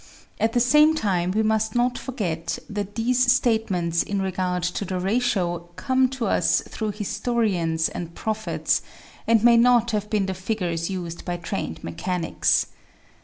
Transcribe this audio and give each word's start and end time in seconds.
At 0.39 0.53
the 0.53 0.59
same 0.59 0.95
time 0.95 1.29
we 1.29 1.43
must 1.43 1.75
not 1.75 1.95
forget 1.95 2.57
that 2.67 2.95
these 2.95 3.31
statements 3.31 4.01
in 4.01 4.19
regard 4.19 4.63
to 4.63 4.83
the 4.83 4.99
ratio 4.99 5.69
come 5.75 6.09
to 6.17 6.25
us 6.25 6.63
through 6.67 6.93
historians 6.93 7.87
and 7.87 8.15
prophets, 8.15 8.81
and 9.27 9.43
may 9.43 9.57
not 9.57 9.91
have 9.91 10.09
been 10.09 10.25
the 10.25 10.33
figures 10.33 10.89
used 10.89 11.23
by 11.23 11.37
trained 11.37 11.83
mechanics. 11.83 12.65